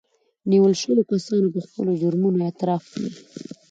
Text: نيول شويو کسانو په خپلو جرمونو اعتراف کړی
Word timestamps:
نيول 0.49 0.73
شويو 0.81 1.07
کسانو 1.11 1.47
په 1.55 1.59
خپلو 1.65 1.91
جرمونو 2.01 2.37
اعتراف 2.43 2.83
کړی 2.93 3.11